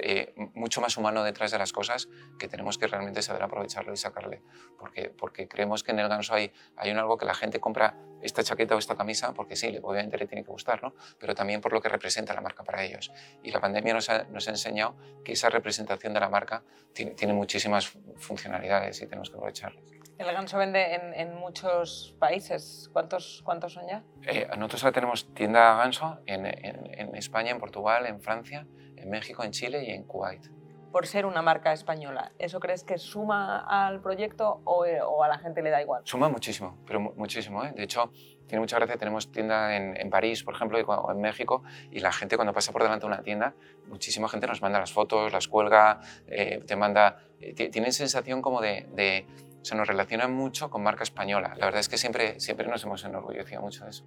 eh, 0.00 0.34
mucho 0.54 0.80
más 0.80 0.96
humano 0.96 1.22
detrás 1.22 1.50
de 1.50 1.58
las 1.58 1.72
cosas 1.72 2.08
que 2.38 2.48
tenemos 2.48 2.78
que 2.78 2.86
realmente 2.86 3.22
saber 3.22 3.42
aprovecharlo 3.42 3.92
y 3.92 3.96
sacarle. 3.96 4.42
Porque, 4.78 5.10
porque 5.10 5.48
creemos 5.48 5.82
que 5.82 5.92
en 5.92 6.00
el 6.00 6.08
ganso 6.08 6.34
hay, 6.34 6.52
hay 6.76 6.90
un 6.90 6.98
algo 6.98 7.16
que 7.16 7.26
la 7.26 7.34
gente 7.34 7.60
compra 7.60 7.96
esta 8.22 8.42
chaqueta 8.42 8.74
o 8.74 8.78
esta 8.78 8.96
camisa 8.96 9.32
porque 9.34 9.56
sí, 9.56 9.78
obviamente 9.82 10.18
le 10.18 10.26
tiene 10.26 10.44
que 10.44 10.50
gustar, 10.50 10.82
¿no? 10.82 10.94
pero 11.18 11.34
también 11.34 11.60
por 11.60 11.72
lo 11.72 11.80
que 11.80 11.88
representa 11.88 12.34
la 12.34 12.40
marca 12.40 12.64
para 12.64 12.84
ellos. 12.84 13.12
Y 13.42 13.50
la 13.50 13.60
pandemia 13.60 13.94
nos 13.94 14.08
ha, 14.10 14.24
nos 14.24 14.46
ha 14.48 14.50
enseñado 14.50 14.96
que 15.24 15.32
esa 15.32 15.48
representación 15.48 16.12
de 16.14 16.20
la 16.20 16.28
marca 16.28 16.62
tiene, 16.92 17.12
tiene 17.12 17.34
muchísimas 17.34 17.92
funcionalidades 18.16 19.00
y 19.02 19.06
tenemos 19.06 19.30
que 19.30 19.36
aprovecharlas. 19.36 19.95
El 20.18 20.32
ganso 20.32 20.56
vende 20.56 20.94
en, 20.94 21.12
en, 21.14 21.34
muchos 21.36 22.14
países. 22.18 22.88
¿Cuántos, 22.92 23.42
cuántos 23.44 23.74
son 23.74 23.86
ya? 23.86 24.02
Eh, 24.26 24.46
nosotros 24.56 24.84
ahora 24.84 24.94
tenemos 24.94 25.34
tienda 25.34 25.76
ganso 25.76 26.18
en, 26.24 26.46
en, 26.46 26.86
en, 26.98 27.14
España, 27.16 27.50
en 27.50 27.58
Portugal, 27.58 28.06
en 28.06 28.20
Francia, 28.20 28.66
en 28.96 29.10
México, 29.10 29.44
en 29.44 29.50
Chile 29.50 29.84
y 29.84 29.90
en 29.90 30.04
Kuwait. 30.04 30.48
Por 30.90 31.06
ser 31.06 31.26
una 31.26 31.42
marca 31.42 31.74
española, 31.74 32.32
¿eso 32.38 32.58
crees 32.58 32.82
que 32.82 32.96
suma 32.96 33.58
al 33.58 34.00
proyecto 34.00 34.62
o, 34.64 34.86
o 34.86 35.22
a 35.22 35.28
la 35.28 35.38
gente 35.38 35.60
le 35.60 35.68
da 35.68 35.82
igual? 35.82 36.00
Suma 36.06 36.30
muchísimo, 36.30 36.78
pero 36.86 37.00
muchísimo. 37.00 37.62
¿eh? 37.62 37.72
De 37.76 37.82
hecho, 37.82 38.10
tiene 38.46 38.60
mucha 38.60 38.76
gracia. 38.76 38.96
Tenemos 38.96 39.30
tienda 39.30 39.76
en, 39.76 39.96
en, 40.00 40.08
París, 40.08 40.42
por 40.42 40.54
ejemplo, 40.54 40.78
o 40.78 41.12
en 41.12 41.20
México, 41.20 41.62
y 41.90 42.00
la 42.00 42.12
gente 42.12 42.36
cuando 42.36 42.54
pasa 42.54 42.72
por 42.72 42.82
delante 42.82 43.02
de 43.02 43.12
una 43.12 43.22
tienda, 43.22 43.54
muchísima 43.88 44.28
gente 44.30 44.46
nos 44.46 44.62
manda 44.62 44.78
las 44.78 44.92
fotos, 44.92 45.30
las 45.32 45.48
cuelga, 45.48 46.00
eh, 46.26 46.62
te 46.66 46.76
manda... 46.76 47.18
Eh, 47.40 47.68
tienen 47.68 47.92
sensación 47.92 48.40
como 48.40 48.62
de, 48.62 48.86
de 48.94 49.26
se 49.66 49.74
nos 49.74 49.88
relaciona 49.88 50.28
mucho 50.28 50.70
con 50.70 50.84
marca 50.84 51.02
española. 51.02 51.54
La 51.56 51.66
verdad 51.66 51.80
es 51.80 51.88
que 51.88 51.98
siempre, 51.98 52.38
siempre 52.38 52.68
nos 52.68 52.84
hemos 52.84 53.04
enorgullecido 53.04 53.60
mucho 53.60 53.84
de 53.84 53.90
eso. 53.90 54.04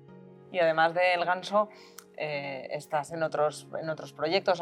Y 0.54 0.60
además 0.60 0.94
del 0.94 1.26
ganso, 1.26 1.70
eh, 2.16 2.70
estás 2.72 3.12
en 3.12 3.24
otros, 3.24 3.68
en 3.78 3.90
otros 3.90 4.14
proyectos, 4.14 4.62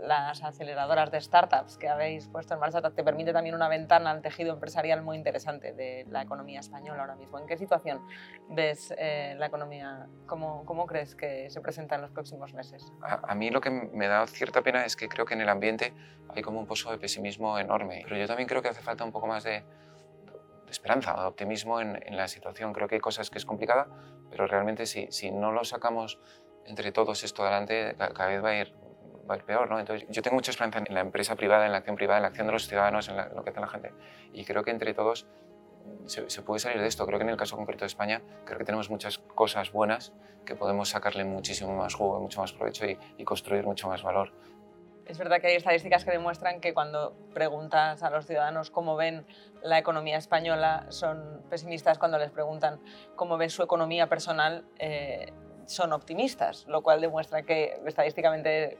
las 0.00 0.42
aceleradoras 0.42 1.10
de 1.10 1.20
startups 1.20 1.76
que 1.76 1.88
habéis 1.88 2.28
puesto 2.28 2.54
en 2.54 2.60
marcha 2.60 2.80
te 2.80 3.04
permite 3.04 3.34
también 3.34 3.54
una 3.54 3.68
ventana 3.68 4.10
al 4.10 4.22
tejido 4.22 4.54
empresarial 4.54 5.02
muy 5.02 5.18
interesante 5.18 5.74
de 5.74 6.06
la 6.08 6.22
economía 6.22 6.60
española 6.60 7.02
ahora 7.02 7.16
mismo. 7.16 7.38
¿En 7.38 7.46
qué 7.46 7.58
situación 7.58 8.00
ves 8.48 8.92
eh, 8.96 9.34
la 9.38 9.46
economía? 9.46 10.06
¿Cómo, 10.26 10.64
¿Cómo, 10.64 10.86
crees 10.86 11.14
que 11.14 11.50
se 11.50 11.60
presenta 11.60 11.96
en 11.96 12.00
los 12.00 12.10
próximos 12.10 12.54
meses? 12.54 12.90
A, 13.02 13.34
mí 13.34 13.50
lo 13.50 13.60
que 13.60 13.70
me 13.70 14.08
da 14.08 14.26
cierta 14.26 14.62
pena 14.62 14.86
es 14.86 14.96
que 14.96 15.08
creo 15.08 15.26
que 15.26 15.34
en 15.34 15.42
el 15.42 15.48
ambiente 15.50 15.92
hay 16.34 16.42
como 16.42 16.58
un 16.58 16.66
pozo 16.66 16.90
de 16.90 16.96
pesimismo 16.96 17.58
enorme, 17.58 18.02
pero 18.04 18.16
yo 18.16 18.26
también 18.26 18.48
creo 18.48 18.62
que 18.62 18.68
hace 18.68 18.80
falta 18.80 19.04
un 19.04 19.12
poco 19.12 19.26
más 19.26 19.44
de, 19.44 19.64
esperanza 20.72 21.28
optimismo 21.28 21.80
en, 21.80 22.02
en, 22.04 22.16
la 22.16 22.26
situación. 22.26 22.72
Creo 22.72 22.88
que 22.88 22.96
hay 22.96 23.00
cosas 23.00 23.30
que 23.30 23.38
es 23.38 23.46
complicada, 23.46 23.86
pero 24.30 24.46
realmente 24.46 24.86
si, 24.86 25.06
si 25.10 25.30
no 25.30 25.52
lo 25.52 25.64
sacamos 25.64 26.18
entre 26.66 26.92
todos 26.92 27.24
esto 27.24 27.42
adelante, 27.42 27.94
cada 27.96 28.28
vez 28.28 28.42
va 28.42 28.50
a 28.50 28.60
ir, 28.60 28.74
va 29.28 29.34
a 29.34 29.36
ir 29.38 29.44
peor. 29.44 29.70
¿no? 29.70 29.78
Entonces, 29.78 30.08
yo 30.10 30.22
tengo 30.22 30.36
mucha 30.36 30.50
esperanza 30.50 30.82
en 30.84 30.94
la 30.94 31.00
empresa 31.00 31.36
privada, 31.36 31.66
en 31.66 31.72
la 31.72 31.78
acción 31.78 31.96
privada, 31.96 32.18
en 32.18 32.22
la 32.22 32.28
acción 32.28 32.46
de 32.46 32.52
los 32.52 32.66
ciudadanos, 32.66 33.08
en, 33.08 33.16
lo 33.16 33.44
que 33.44 33.50
hace 33.50 33.60
la 33.60 33.68
gente. 33.68 33.92
Y 34.32 34.44
creo 34.44 34.62
que 34.62 34.70
entre 34.70 34.94
todos 34.94 35.26
se, 36.06 36.42
puede 36.42 36.60
salir 36.60 36.80
de 36.80 36.86
esto. 36.86 37.06
Creo 37.06 37.18
que 37.18 37.24
en 37.24 37.30
el 37.30 37.36
caso 37.36 37.56
concreto 37.56 37.84
de 37.84 37.88
España, 37.88 38.22
creo 38.44 38.58
que 38.58 38.64
tenemos 38.64 38.90
muchas 38.90 39.18
cosas 39.18 39.72
buenas 39.72 40.12
que 40.44 40.54
podemos 40.54 40.88
sacarle 40.88 41.24
muchísimo 41.24 41.76
más 41.76 41.94
jugo, 41.94 42.20
mucho 42.20 42.40
más 42.40 42.52
provecho 42.52 42.86
y, 42.86 42.98
y 43.18 43.24
construir 43.24 43.64
mucho 43.64 43.88
más 43.88 44.02
valor. 44.02 44.32
Es 45.06 45.18
verdad 45.18 45.40
que 45.40 45.48
hay 45.48 45.56
estadísticas 45.56 46.04
que 46.04 46.10
demuestran 46.10 46.60
que 46.60 46.72
cuando 46.74 47.14
preguntas 47.34 48.02
a 48.02 48.10
los 48.10 48.26
ciudadanos 48.26 48.70
cómo 48.70 48.96
ven 48.96 49.26
la 49.62 49.78
economía 49.78 50.16
española, 50.16 50.86
son 50.90 51.42
pesimistas 51.50 51.98
cuando 51.98 52.18
les 52.18 52.30
preguntan 52.30 52.80
cómo 53.16 53.36
ven 53.36 53.50
su 53.50 53.62
economía 53.62 54.08
personal, 54.08 54.64
eh, 54.78 55.32
son 55.66 55.92
optimistas, 55.92 56.66
lo 56.66 56.82
cual 56.82 57.00
demuestra 57.00 57.42
que 57.42 57.80
estadísticamente 57.86 58.78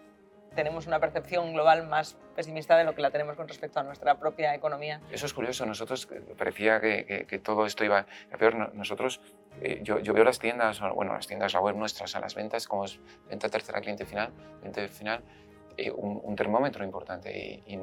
tenemos 0.55 0.87
una 0.87 1.01
percepción 1.01 1.53
global 1.53 1.87
más 1.87 2.17
pesimista 2.37 2.77
de 2.77 2.85
lo 2.85 2.95
que 2.95 3.03
la 3.03 3.11
tenemos 3.11 3.37
con 3.37 3.49
respecto 3.49 3.81
a 3.81 3.83
nuestra 3.83 4.19
propia 4.19 4.55
economía. 4.55 5.01
Eso 5.11 5.27
es 5.27 5.35
curioso, 5.35 5.67
nosotros 5.67 6.09
parecía 6.37 6.81
que, 6.81 7.27
que, 7.29 7.39
todo 7.39 7.67
esto 7.67 7.85
iba 7.85 8.07
a 8.33 8.37
peor. 8.37 8.75
Nosotros, 8.75 9.21
eh, 9.61 9.81
yo, 9.83 9.99
yo, 9.99 10.13
veo 10.13 10.25
las 10.25 10.39
tiendas, 10.39 10.81
bueno, 10.95 11.15
las 11.15 11.27
tiendas, 11.27 11.55
la 11.55 11.61
web 11.61 11.77
nuestras, 11.77 12.15
a 12.17 12.21
las 12.21 12.35
ventas, 12.35 12.67
como 12.67 12.85
es 12.85 13.01
venta 13.29 13.49
tercera 13.49 13.81
cliente 13.81 14.05
final, 14.05 14.33
cliente 14.61 14.89
final, 14.89 15.23
eh, 15.77 15.91
un, 15.91 16.35
termómetro 16.37 16.85
importante 16.85 17.63
y, 17.67 17.77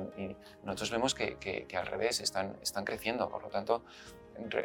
nosotros 0.63 0.91
vemos 0.91 1.15
que, 1.15 1.37
que, 1.37 1.77
al 1.77 1.85
revés 1.85 2.19
están, 2.21 2.57
están 2.61 2.85
creciendo, 2.85 3.29
por 3.29 3.43
lo 3.43 3.49
tanto, 3.49 3.83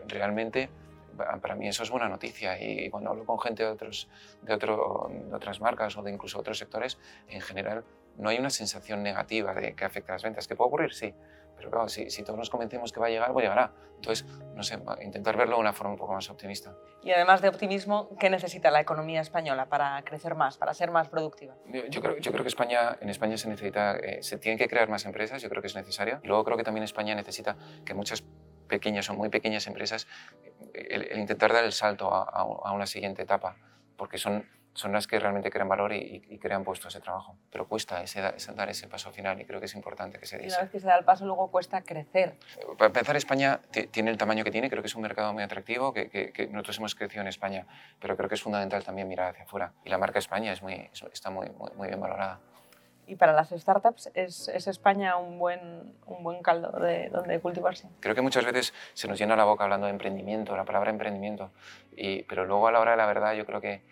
realmente 0.08 0.68
para 1.16 1.54
mí 1.54 1.68
eso 1.68 1.82
es 1.82 1.90
buena 1.90 2.08
noticia. 2.08 2.60
Y 2.60 2.90
cuando 2.90 3.10
hablo 3.10 3.24
con 3.24 3.38
gente 3.40 3.62
de, 3.62 3.70
otros, 3.70 4.08
de, 4.42 4.54
otro, 4.54 5.10
de 5.10 5.34
otras 5.34 5.60
marcas 5.60 5.96
o 5.96 6.02
de 6.02 6.12
incluso 6.12 6.38
otros 6.38 6.58
sectores, 6.58 6.98
en 7.28 7.40
general 7.40 7.84
no 8.16 8.28
hay 8.28 8.38
una 8.38 8.50
sensación 8.50 9.02
negativa 9.02 9.54
de 9.54 9.74
que 9.74 9.84
afecta 9.84 10.12
a 10.12 10.14
las 10.16 10.22
ventas. 10.22 10.48
¿Que 10.48 10.56
puede 10.56 10.68
ocurrir? 10.68 10.92
Sí. 10.92 11.14
Pero 11.56 11.70
claro, 11.70 11.88
si, 11.88 12.10
si, 12.10 12.22
todos 12.24 12.38
nos 12.38 12.50
convencemos 12.50 12.92
que 12.92 13.00
va 13.00 13.06
a 13.06 13.10
llegar, 13.10 13.32
pues 13.32 13.44
llegará. 13.44 13.72
Entonces, 13.94 14.26
no 14.54 14.62
sé, 14.62 14.78
intentar 15.02 15.36
verlo 15.36 15.54
de 15.54 15.60
una 15.60 15.72
forma 15.72 15.92
un 15.92 15.98
poco 15.98 16.12
más 16.12 16.28
optimista. 16.28 16.74
Y 17.02 17.12
además 17.12 17.40
de 17.42 17.48
optimismo, 17.48 18.08
¿qué 18.18 18.28
necesita 18.28 18.70
la 18.70 18.80
economía 18.80 19.20
española 19.20 19.66
para 19.66 20.02
crecer 20.02 20.34
más, 20.34 20.58
para 20.58 20.74
ser 20.74 20.90
más 20.90 21.08
productiva? 21.08 21.54
Yo, 21.88 22.02
creo, 22.02 22.18
yo 22.18 22.32
creo 22.32 22.42
que 22.42 22.48
España, 22.48 22.98
en 23.00 23.08
España 23.08 23.38
se 23.38 23.48
necesita, 23.48 23.96
eh, 23.96 24.22
se 24.22 24.36
tienen 24.38 24.58
que 24.58 24.68
crear 24.68 24.88
más 24.88 25.06
empresas, 25.06 25.40
yo 25.40 25.48
creo 25.48 25.62
que 25.62 25.68
es 25.68 25.76
necesario. 25.76 26.20
Y 26.22 26.26
luego 26.26 26.44
creo 26.44 26.56
que 26.56 26.64
también 26.64 26.84
España 26.84 27.14
necesita 27.14 27.56
que 27.84 27.94
muchas 27.94 28.24
pequeñas 28.68 29.08
o 29.10 29.14
muy 29.14 29.28
pequeñas 29.28 29.66
empresas 29.66 30.06
el, 30.74 31.18
intentar 31.18 31.52
dar 31.52 31.64
el 31.64 31.72
salto 31.72 32.12
a, 32.12 32.72
una 32.72 32.86
siguiente 32.86 33.22
etapa, 33.22 33.56
porque 33.96 34.18
son, 34.18 34.48
son 34.74 34.92
las 34.92 35.06
que 35.06 35.18
realmente 35.18 35.50
crean 35.50 35.68
valor 35.68 35.92
y, 35.92 36.38
crean 36.38 36.64
puestos 36.64 36.92
de 36.92 37.00
trabajo. 37.00 37.36
Pero 37.50 37.66
cuesta 37.66 38.02
ese, 38.02 38.20
dar 38.20 38.68
ese 38.68 38.88
paso 38.88 39.10
final 39.12 39.40
y 39.40 39.44
creo 39.44 39.60
que 39.60 39.66
es 39.66 39.74
importante 39.74 40.18
que 40.18 40.26
se 40.26 40.36
dé. 40.36 40.48
Una 40.48 40.58
vez 40.58 40.70
que 40.70 40.80
se 40.80 40.86
da 40.86 40.98
el 40.98 41.04
paso, 41.04 41.24
luego 41.24 41.50
cuesta 41.50 41.82
crecer. 41.82 42.34
Para 42.76 42.88
empezar, 42.88 43.16
España 43.16 43.60
tiene 43.90 44.10
el 44.10 44.18
tamaño 44.18 44.44
que 44.44 44.50
tiene, 44.50 44.68
creo 44.68 44.82
que 44.82 44.88
es 44.88 44.94
un 44.94 45.02
mercado 45.02 45.32
muy 45.32 45.42
atractivo, 45.42 45.94
que, 45.94 46.10
que, 46.10 46.46
nosotros 46.48 46.78
hemos 46.78 46.94
crecido 46.94 47.22
en 47.22 47.28
España, 47.28 47.66
pero 48.00 48.16
creo 48.16 48.28
que 48.28 48.34
es 48.34 48.42
fundamental 48.42 48.84
también 48.84 49.08
mirar 49.08 49.30
hacia 49.30 49.44
afuera. 49.44 49.72
Y 49.84 49.90
la 49.90 49.98
marca 49.98 50.18
España 50.18 50.52
es 50.52 50.60
muy, 50.60 50.90
está 51.12 51.30
muy, 51.30 51.50
muy 51.76 51.88
bien 51.88 52.00
valorada. 52.00 52.40
Y 53.06 53.16
para 53.16 53.32
las 53.32 53.50
startups, 53.50 54.10
¿es, 54.14 54.48
¿es, 54.48 54.66
España 54.66 55.16
un 55.16 55.38
buen, 55.38 55.94
un 56.06 56.24
buen 56.24 56.42
caldo 56.42 56.70
de 56.80 57.10
donde 57.10 57.38
cultivarse? 57.38 57.88
Creo 58.00 58.14
que 58.14 58.22
muchas 58.22 58.44
veces 58.44 58.72
se 58.94 59.08
nos 59.08 59.18
llena 59.18 59.36
la 59.36 59.44
boca 59.44 59.64
hablando 59.64 59.86
de 59.86 59.92
emprendimiento, 59.92 60.56
la 60.56 60.64
palabra 60.64 60.90
emprendimiento, 60.90 61.50
y, 61.94 62.22
pero 62.22 62.46
luego 62.46 62.66
a 62.66 62.72
la 62.72 62.80
hora 62.80 62.92
de 62.92 62.96
la 62.96 63.06
verdad 63.06 63.34
yo 63.34 63.44
creo 63.44 63.60
que, 63.60 63.82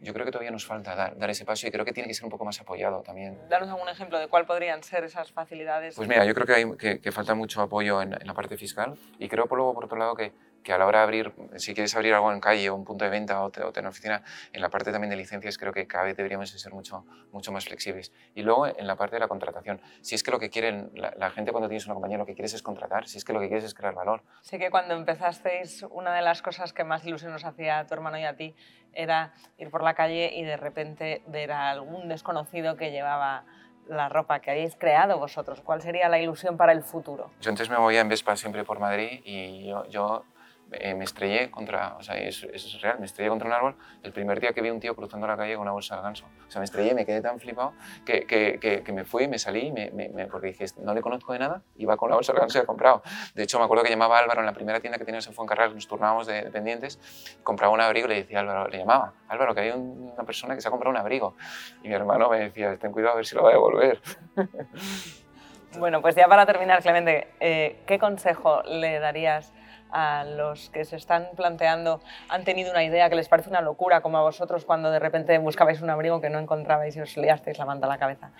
yo 0.00 0.12
creo 0.12 0.24
que 0.24 0.32
todavía 0.32 0.50
nos 0.50 0.64
falta 0.64 0.94
dar, 0.94 1.16
dar, 1.18 1.30
ese 1.30 1.44
paso 1.44 1.66
y 1.66 1.70
creo 1.70 1.84
que 1.84 1.92
tiene 1.92 2.08
que 2.08 2.14
ser 2.14 2.24
un 2.24 2.30
poco 2.30 2.44
más 2.44 2.60
apoyado 2.60 3.02
también. 3.02 3.38
Danos 3.48 3.68
algún 3.68 3.88
ejemplo 3.88 4.18
de 4.18 4.28
cuál 4.28 4.46
podrían 4.46 4.82
ser 4.82 5.04
esas 5.04 5.32
facilidades. 5.32 5.96
Pues 5.96 6.08
mira, 6.08 6.24
yo 6.24 6.34
creo 6.34 6.46
que, 6.46 6.54
hay, 6.54 6.76
que, 6.76 7.00
que 7.00 7.12
falta 7.12 7.34
mucho 7.34 7.60
apoyo 7.60 8.00
en, 8.00 8.12
en, 8.12 8.26
la 8.26 8.34
parte 8.34 8.56
fiscal 8.56 8.96
y 9.18 9.28
creo 9.28 9.46
por 9.46 9.58
luego, 9.58 9.74
por 9.74 9.84
otro 9.86 9.98
lado, 9.98 10.14
que, 10.14 10.32
que 10.62 10.72
a 10.72 10.78
la 10.78 10.86
hora 10.86 10.98
de 10.98 11.04
abrir, 11.04 11.32
si 11.56 11.74
quieres 11.74 11.94
abrir 11.96 12.14
algo 12.14 12.32
en 12.32 12.40
calle 12.40 12.68
o 12.70 12.74
un 12.74 12.84
punto 12.84 13.04
de 13.04 13.10
venta 13.10 13.42
o, 13.42 13.50
tener 13.50 13.86
oficina, 13.86 14.22
en 14.52 14.60
la 14.60 14.68
parte 14.68 14.92
también 14.92 15.10
de 15.10 15.16
licencias 15.16 15.58
creo 15.58 15.72
que 15.72 15.86
cada 15.86 16.04
vez 16.04 16.16
deberíamos 16.16 16.50
ser 16.50 16.72
mucho, 16.72 17.04
mucho 17.32 17.52
más 17.52 17.64
flexibles. 17.64 18.12
Y 18.34 18.42
luego 18.42 18.66
en 18.66 18.86
la 18.86 18.96
parte 18.96 19.16
de 19.16 19.20
la 19.20 19.28
contratación, 19.28 19.80
si 20.00 20.14
es 20.14 20.22
que 20.22 20.30
lo 20.30 20.38
que 20.38 20.50
quieren, 20.50 20.90
la, 20.94 21.30
gente 21.30 21.52
cuando 21.52 21.68
tienes 21.68 21.86
una 21.86 21.94
compañía 21.94 22.18
lo 22.18 22.26
que 22.26 22.34
quieres 22.34 22.54
es 22.54 22.62
contratar, 22.62 23.06
si 23.06 23.18
es 23.18 23.24
que 23.24 23.32
lo 23.32 23.40
que 23.40 23.48
quieres 23.48 23.64
es 23.64 23.74
crear 23.74 23.94
valor. 23.94 24.22
Sé 24.42 24.58
que 24.58 24.70
cuando 24.70 24.94
empezasteis, 24.94 25.84
una 25.90 26.14
de 26.14 26.22
las 26.22 26.42
cosas 26.42 26.72
que 26.72 26.84
más 26.84 27.04
ilusión 27.06 27.32
nos 27.32 27.44
hacía 27.44 27.78
a 27.78 27.86
tu 27.86 27.94
hermano 27.94 28.18
y 28.18 28.24
a 28.24 28.36
ti 28.36 28.54
era 28.92 29.34
ir 29.58 29.70
por 29.70 29.82
la 29.82 29.94
calle 29.94 30.32
y 30.34 30.42
de 30.42 30.56
repente 30.56 31.22
ver 31.26 31.52
a 31.52 31.70
algún 31.70 32.08
desconocido 32.08 32.76
que 32.76 32.90
llevaba 32.90 33.44
la 33.88 34.08
ropa 34.08 34.40
que 34.40 34.50
habéis 34.50 34.76
creado 34.76 35.18
vosotros? 35.18 35.60
¿Cuál 35.60 35.80
sería 35.80 36.08
la 36.08 36.18
ilusión 36.18 36.56
para 36.56 36.72
el 36.72 36.82
futuro? 36.82 37.30
Yo 37.40 37.50
antes 37.50 37.70
me 37.70 37.78
movía 37.78 38.00
en 38.00 38.08
Vespa 38.08 38.36
siempre 38.36 38.64
por 38.64 38.78
Madrid 38.78 39.20
y 39.24 39.66
yo, 39.66 39.86
yo 39.86 40.24
eh, 40.72 40.94
me 40.94 41.04
estrellé 41.04 41.50
contra, 41.50 41.96
o 41.96 42.02
sea, 42.02 42.16
es, 42.16 42.42
es, 42.44 42.80
real, 42.82 42.98
me 42.98 43.06
estrellé 43.06 43.30
contra 43.30 43.48
un 43.48 43.54
árbol 43.54 43.76
el 44.02 44.12
primer 44.12 44.38
día 44.40 44.52
que 44.52 44.60
vi 44.60 44.70
un 44.70 44.80
tío 44.80 44.94
cruzando 44.94 45.26
la 45.26 45.36
calle 45.36 45.54
con 45.54 45.62
una 45.62 45.72
bolsa 45.72 45.96
de 45.96 46.02
ganso. 46.02 46.26
O 46.46 46.50
sea, 46.50 46.60
me 46.60 46.64
estrellé, 46.64 46.94
me 46.94 47.06
quedé 47.06 47.20
tan 47.20 47.40
flipado 47.40 47.72
que, 48.04 48.26
que, 48.26 48.82
que, 48.84 48.92
me 48.92 49.04
fui, 49.04 49.28
me 49.28 49.38
salí, 49.38 49.72
me, 49.72 49.90
me, 49.90 50.26
porque 50.26 50.48
dije, 50.48 50.66
no 50.78 50.94
le 50.94 51.00
conozco 51.00 51.32
de 51.32 51.38
nada, 51.38 51.62
iba 51.76 51.96
con 51.96 52.10
la 52.10 52.16
bolsa 52.16 52.32
de 52.32 52.40
ganso 52.40 52.58
y 52.58 52.62
he 52.62 52.66
comprado. 52.66 53.02
De 53.34 53.42
hecho, 53.42 53.58
me 53.58 53.64
acuerdo 53.64 53.84
que 53.84 53.90
llamaba 53.90 54.18
a 54.18 54.20
Álvaro 54.20 54.40
en 54.40 54.46
la 54.46 54.52
primera 54.52 54.80
tienda 54.80 54.98
que 54.98 55.04
teníamos 55.04 55.26
en 55.26 55.34
Fuencarral, 55.34 55.74
nos 55.74 55.88
turnábamos 55.88 56.26
de 56.26 56.42
dependientes, 56.42 56.98
compraba 57.42 57.72
un 57.72 57.80
abrigo 57.80 58.06
y 58.06 58.10
le 58.10 58.14
decía 58.16 58.38
a 58.38 58.40
Álvaro, 58.42 58.68
le 58.68 58.78
llamaba, 58.78 59.14
Álvaro, 59.28 59.54
que 59.54 59.60
hay 59.60 59.70
una 59.70 60.24
persona 60.24 60.54
que 60.54 60.60
se 60.60 60.68
ha 60.68 60.70
comprado 60.70 60.90
un 60.90 60.98
abrigo. 60.98 61.34
Y 61.82 61.88
mi 61.88 61.94
hermano 61.94 62.28
me 62.28 62.40
decía, 62.40 62.76
ten 62.76 62.92
cuidado 62.92 63.14
a 63.14 63.16
ver 63.16 63.26
si 63.26 63.34
lo 63.34 63.42
va 63.42 63.50
a 63.50 63.52
devolver. 63.52 64.00
Bueno, 65.76 66.00
pues 66.00 66.16
ya 66.16 66.26
para 66.26 66.46
terminar, 66.46 66.80
Clemente, 66.82 67.28
eh, 67.40 67.82
¿qué 67.86 67.98
consejo 67.98 68.62
le 68.62 68.98
darías 69.00 69.52
a 69.90 70.24
los 70.24 70.70
que 70.70 70.84
se 70.84 70.96
están 70.96 71.28
planteando, 71.36 72.00
han 72.28 72.44
tenido 72.44 72.70
una 72.70 72.84
idea 72.84 73.08
que 73.08 73.16
les 73.16 73.28
parece 73.28 73.50
una 73.50 73.60
locura, 73.60 74.00
como 74.00 74.18
a 74.18 74.22
vosotros 74.22 74.64
cuando 74.64 74.90
de 74.90 74.98
repente 74.98 75.36
buscabais 75.38 75.80
un 75.80 75.90
abrigo 75.90 76.20
que 76.20 76.30
no 76.30 76.38
encontrabais 76.38 76.96
y 76.96 77.00
os 77.00 77.16
liasteis 77.16 77.58
la 77.58 77.64
manta 77.64 77.86
a 77.86 77.90
la 77.90 77.98
cabeza? 77.98 78.30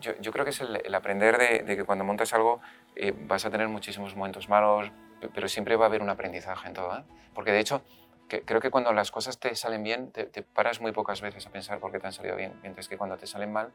Yo, 0.00 0.32
creo 0.32 0.44
que 0.44 0.50
es 0.50 0.60
el, 0.62 0.94
aprender 0.94 1.36
de, 1.36 1.58
de, 1.62 1.76
que 1.76 1.84
cuando 1.84 2.04
montas 2.04 2.32
algo 2.32 2.60
eh, 2.96 3.12
vas 3.14 3.44
a 3.44 3.50
tener 3.50 3.68
muchísimos 3.68 4.16
momentos 4.16 4.48
malos, 4.48 4.90
pero 5.34 5.48
siempre 5.48 5.76
va 5.76 5.84
a 5.84 5.88
haber 5.88 6.00
un 6.00 6.08
aprendizaje 6.08 6.68
en 6.68 6.74
todo. 6.74 6.98
¿eh? 6.98 7.02
Porque 7.34 7.52
de 7.52 7.60
hecho, 7.60 7.82
creo 8.38 8.60
que 8.60 8.70
cuando 8.70 8.92
las 8.92 9.10
cosas 9.10 9.38
te 9.38 9.54
salen 9.54 9.82
bien, 9.82 10.12
te, 10.12 10.42
paras 10.42 10.80
muy 10.80 10.92
pocas 10.92 11.20
veces 11.20 11.46
a 11.46 11.50
pensar 11.50 11.78
por 11.80 11.90
qué 11.90 11.98
te 11.98 12.06
han 12.06 12.12
salido 12.12 12.36
bien, 12.36 12.58
mientras 12.62 12.88
que 12.88 12.96
cuando 12.96 13.16
te 13.16 13.26
salen 13.26 13.52
mal, 13.52 13.72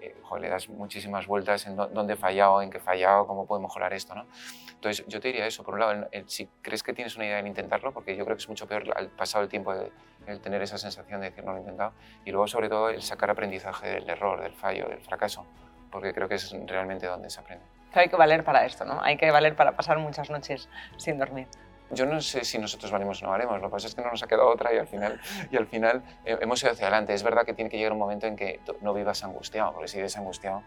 eh, 0.00 0.14
le 0.40 0.48
das 0.48 0.68
muchísimas 0.68 1.26
vueltas 1.26 1.66
en 1.66 1.76
dónde 1.76 2.14
he 2.14 2.16
fallado, 2.16 2.62
en 2.62 2.70
qué 2.70 2.78
he 2.78 2.80
fallado, 2.80 3.26
cómo 3.26 3.46
puedo 3.46 3.60
mejorar 3.60 3.92
esto. 3.92 4.14
¿no? 4.14 4.26
Entonces, 4.72 5.06
yo 5.06 5.20
te 5.20 5.28
diría 5.28 5.46
eso, 5.46 5.62
por 5.62 5.74
un 5.74 5.80
lado, 5.80 6.08
si 6.26 6.48
crees 6.62 6.82
que 6.82 6.92
tienes 6.92 7.16
una 7.16 7.26
idea 7.26 7.38
en 7.38 7.46
intentarlo, 7.46 7.92
porque 7.92 8.16
yo 8.16 8.24
creo 8.24 8.36
que 8.36 8.42
es 8.42 8.48
mucho 8.48 8.66
peor 8.66 8.84
al 8.96 9.08
pasado 9.08 9.44
el 9.44 9.50
tiempo 9.50 9.74
de, 9.74 9.92
el 10.26 10.40
tener 10.40 10.60
esa 10.62 10.78
sensación 10.78 11.20
de 11.20 11.30
decir 11.30 11.44
no 11.44 11.52
lo 11.52 11.58
he 11.58 11.60
intentado, 11.60 11.92
y 12.24 12.30
luego, 12.30 12.48
sobre 12.48 12.68
todo, 12.68 12.88
el 12.88 13.02
sacar 13.02 13.30
aprendizaje 13.30 13.88
del 13.88 14.10
error, 14.10 14.40
del 14.40 14.54
fallo, 14.54 14.88
del 14.88 15.00
fracaso, 15.00 15.46
porque 15.90 16.12
creo 16.12 16.28
que 16.28 16.34
es 16.34 16.52
realmente 16.66 17.06
donde 17.06 17.30
se 17.30 17.40
aprende. 17.40 17.64
Hay 17.94 18.08
que 18.08 18.16
valer 18.16 18.42
para 18.42 18.64
esto, 18.64 18.84
¿no? 18.84 19.02
Hay 19.02 19.18
que 19.18 19.30
valer 19.30 19.54
para 19.54 19.76
pasar 19.76 19.98
muchas 19.98 20.30
noches 20.30 20.68
sin 20.96 21.18
dormir 21.18 21.46
yo 21.92 22.06
no 22.06 22.20
sé 22.20 22.44
si 22.44 22.58
nosotros 22.58 22.90
valemos 22.90 23.22
o 23.22 23.26
no 23.26 23.30
valemos, 23.30 23.60
lo 23.60 23.68
que 23.68 23.72
pasa 23.72 23.86
es 23.86 23.94
que 23.94 24.02
no 24.02 24.10
nos 24.10 24.22
ha 24.22 24.26
quedado 24.26 24.48
otra 24.48 24.74
y 24.74 24.78
al 24.78 24.86
final, 24.86 25.20
y 25.50 25.56
al 25.56 25.66
final 25.66 26.02
eh, 26.24 26.38
hemos 26.40 26.62
ido 26.62 26.72
hacia 26.72 26.86
adelante. 26.86 27.14
Es 27.14 27.22
verdad 27.22 27.44
que 27.44 27.54
tiene 27.54 27.70
que 27.70 27.76
llegar 27.76 27.92
un 27.92 27.98
momento 27.98 28.26
en 28.26 28.36
que 28.36 28.60
no 28.80 28.94
vivas 28.94 29.22
angustiado, 29.24 29.72
porque 29.72 29.88
si 29.88 29.98
vives 29.98 30.16
angustiado 30.16 30.62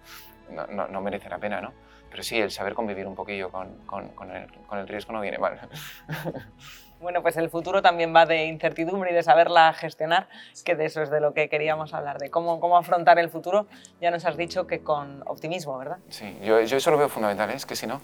no, 0.49 0.67
no, 0.67 0.87
no 0.87 1.01
merece 1.01 1.29
la 1.29 1.39
pena, 1.39 1.61
¿no? 1.61 1.73
Pero 2.15 2.23
sí, 2.23 2.39
el 2.39 2.49
saber 2.49 2.75
convivir 2.75 3.05
un 3.07 3.13
poquillo 3.13 3.51
con, 3.51 3.67
con, 3.85 4.07
con, 4.15 4.31
el, 4.31 4.49
con 4.67 4.79
el 4.79 4.87
riesgo 4.87 5.11
no 5.11 5.19
viene 5.19 5.37
mal. 5.37 5.59
Bueno, 7.01 7.21
pues 7.21 7.35
el 7.35 7.49
futuro 7.49 7.81
también 7.81 8.15
va 8.15 8.25
de 8.25 8.45
incertidumbre 8.45 9.11
y 9.11 9.13
de 9.13 9.21
saberla 9.21 9.73
gestionar, 9.73 10.29
que 10.63 10.75
de 10.75 10.85
eso 10.85 11.03
es 11.03 11.11
de 11.11 11.19
lo 11.19 11.33
que 11.33 11.49
queríamos 11.49 11.93
hablar, 11.93 12.17
de 12.19 12.31
cómo, 12.31 12.61
cómo 12.61 12.77
afrontar 12.77 13.19
el 13.19 13.29
futuro. 13.29 13.67
Ya 13.99 14.11
nos 14.11 14.25
has 14.25 14.37
dicho 14.37 14.65
que 14.65 14.79
con 14.79 15.21
optimismo, 15.27 15.77
¿verdad? 15.77 15.97
Sí, 16.09 16.39
yo, 16.41 16.61
yo 16.61 16.77
eso 16.77 16.91
lo 16.91 16.97
veo 16.97 17.09
fundamental, 17.09 17.49
¿eh? 17.49 17.55
es 17.55 17.65
que 17.65 17.75
si 17.75 17.85
no... 17.85 18.01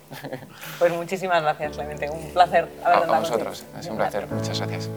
Pues 0.78 0.94
muchísimas 0.94 1.42
gracias, 1.42 1.78
Clemente. 1.78 2.10
Un 2.10 2.34
placer 2.34 2.68
haber 2.84 3.10
A, 3.10 3.16
a 3.16 3.20
vosotros, 3.22 3.66
es 3.80 3.88
un 3.88 3.96
placer. 3.96 4.28
Muchas 4.28 4.60
gracias. 4.60 4.90